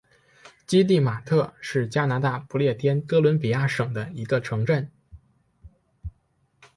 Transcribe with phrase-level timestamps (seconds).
[0.65, 4.89] 基蒂马特是加拿大不列颠哥伦比亚省的一个城镇。